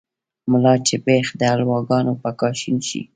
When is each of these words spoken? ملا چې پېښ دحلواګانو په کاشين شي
ملا 0.51 0.73
چې 0.87 0.95
پېښ 1.05 1.25
دحلواګانو 1.41 2.13
په 2.21 2.29
کاشين 2.41 2.77
شي 2.87 3.01